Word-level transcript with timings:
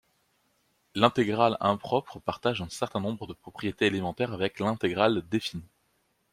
L'intégrale 0.95 1.57
impropre 1.59 2.19
partage 2.19 2.59
un 2.63 2.69
certain 2.69 2.99
nombre 2.99 3.27
de 3.27 3.33
propriétés 3.33 3.85
élémentaires 3.85 4.33
avec 4.33 4.59
l'intégrale 4.59 5.21
définie. 5.29 5.69